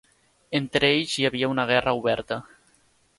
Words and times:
Entre 0.59 0.87
ells 0.93 1.13
hi 1.19 1.27
havia 1.29 1.49
una 1.57 1.65
guerra 1.73 1.93
oberta. 1.99 2.39